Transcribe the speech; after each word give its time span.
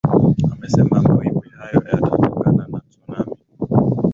amesema 0.53 1.01
mawimbi 1.01 1.49
hayo 1.57 1.81
yatatokana 1.91 2.67
na 2.71 2.79
tsunami 2.89 3.31